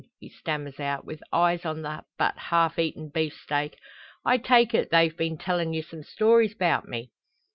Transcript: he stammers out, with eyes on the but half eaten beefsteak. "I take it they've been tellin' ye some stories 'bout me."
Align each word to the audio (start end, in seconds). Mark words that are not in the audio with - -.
he 0.19 0.27
stammers 0.29 0.79
out, 0.79 1.05
with 1.05 1.21
eyes 1.31 1.63
on 1.63 1.83
the 1.83 2.03
but 2.17 2.35
half 2.35 2.79
eaten 2.79 3.07
beefsteak. 3.07 3.77
"I 4.25 4.39
take 4.39 4.73
it 4.73 4.89
they've 4.89 5.15
been 5.15 5.37
tellin' 5.37 5.73
ye 5.73 5.83
some 5.83 6.01
stories 6.01 6.55
'bout 6.55 6.87
me." 6.87 7.11